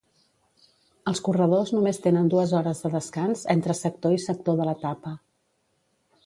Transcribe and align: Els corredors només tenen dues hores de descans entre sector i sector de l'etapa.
Els 1.11 1.19
corredors 1.27 1.73
només 1.75 1.99
tenen 2.05 2.31
dues 2.35 2.55
hores 2.61 2.81
de 2.85 2.91
descans 2.95 3.45
entre 3.57 3.77
sector 3.81 4.17
i 4.17 4.23
sector 4.25 4.59
de 4.63 4.67
l'etapa. 4.71 5.15